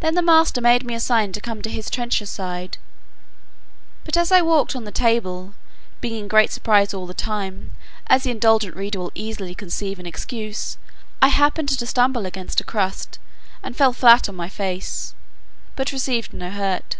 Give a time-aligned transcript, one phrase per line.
[0.00, 2.76] Then the master made me a sign to come to his trencher side;
[4.04, 5.54] but as I walked on the table,
[6.02, 7.72] being in great surprise all the time,
[8.06, 10.76] as the indulgent reader will easily conceive and excuse,
[11.22, 13.18] I happened to stumble against a crust,
[13.62, 15.14] and fell flat on my face,
[15.74, 16.98] but received no hurt.